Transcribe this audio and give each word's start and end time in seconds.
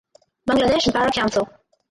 Bangladesh 0.47 0.89
Bar 0.95 1.11
Council 1.13 1.45